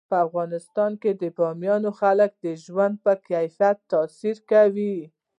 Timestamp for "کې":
1.01-1.11